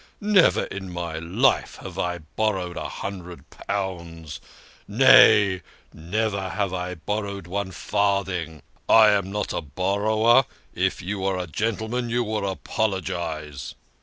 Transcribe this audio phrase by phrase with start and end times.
[0.19, 4.41] Never in my life have I borrowed a hundred pounds
[4.87, 5.61] nay,
[5.93, 8.63] never have I borrowed one farthing.
[8.89, 10.45] I am no borrower.
[10.73, 13.75] If you are a gentleman, you will apologise